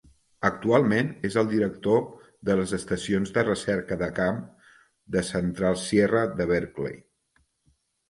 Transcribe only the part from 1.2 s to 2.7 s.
és el director de